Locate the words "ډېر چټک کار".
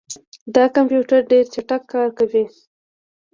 1.31-2.09